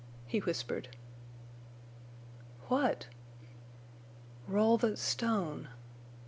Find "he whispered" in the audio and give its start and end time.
0.25-0.87